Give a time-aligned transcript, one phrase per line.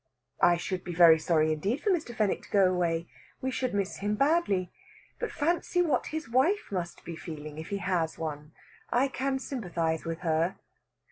[0.41, 2.15] "I should be very sorry indeed for Mr.
[2.15, 3.07] Fenwick to go away.
[3.39, 4.71] We should miss him badly.
[5.19, 8.51] But fancy what his wife must be feeling, if he has one.
[8.89, 10.55] I can sympathize with her."